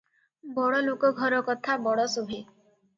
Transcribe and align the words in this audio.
ବଡ଼ଲୋକ 0.55 1.13
ଘରକଥା 1.21 1.79
ବଡ଼ 1.87 2.11
ଶୁଭେ। 2.19 2.45